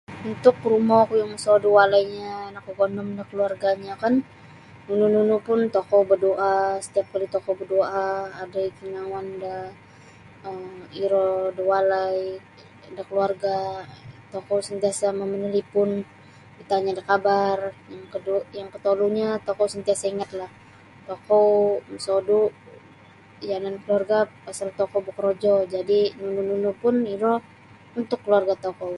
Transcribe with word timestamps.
Untuk 0.31 0.55
rumoku 0.69 1.13
yang 1.21 1.29
mosodu 1.33 1.67
walainyo 1.77 2.33
nakagondom 2.55 3.07
da 3.19 3.23
keluarganyo 3.29 3.93
kan 4.03 4.13
nunu 4.87 5.05
nunu 5.13 5.35
pun 5.47 5.59
tokou 5.75 6.01
badoa 6.09 6.53
setiap 6.85 7.07
kali 7.11 7.27
tokou 7.35 7.53
badoa 7.61 8.01
adai 8.43 8.67
kingouon 8.77 9.27
da 9.43 9.55
um 10.49 10.61
iro 11.03 11.27
da 11.57 11.61
walai 11.71 12.17
da 12.95 13.01
keluarga 13.09 13.55
tokou 14.33 14.59
sentiasa 14.69 15.05
mama 15.11 15.25
manalipon 15.33 15.89
bertanya 16.57 16.91
da 16.97 17.03
khabar 17.09 17.57
yang 18.55 18.67
kotolunyo 18.73 19.29
tokou 19.47 19.67
sentiasa 19.73 20.05
ingatlah 20.13 20.51
tokou 21.09 21.49
mosodu 21.91 22.39
yanan 23.49 23.75
keluarga 23.83 24.17
pasal 24.45 24.69
tokou 24.79 25.01
bokorojo 25.07 25.53
jadi 25.73 25.99
nunu 26.19 26.41
nunupun 26.49 26.95
iro 27.15 27.33
untuk 27.99 28.19
keluarga 28.25 28.55
tokou. 28.65 28.89